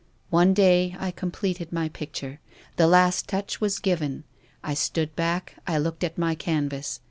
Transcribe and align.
One 0.31 0.55
day 0.55 0.95
I 0.97 1.11
completed 1.11 1.71
my 1.71 1.89
picture; 1.89 2.39
the 2.75 2.87
last 2.87 3.27
touch 3.29 3.61
was 3.61 3.77
given. 3.77 4.23
I 4.63 4.73
stood 4.73 5.15
back, 5.15 5.57
I 5.67 5.77
looked 5.77 6.03
at 6.03 6.17
my 6.17 6.33
canvas. 6.33 6.99